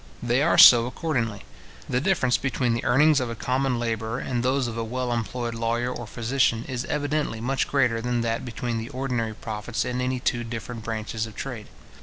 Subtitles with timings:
[0.23, 1.43] They are so accordingly.
[1.87, 5.53] The difference between the earnings of a common labourer and those of a well employed
[5.53, 10.19] lawyer or physician, is evidently much greater than that between the ordinary profits in any
[10.19, 11.67] two different branches of trade.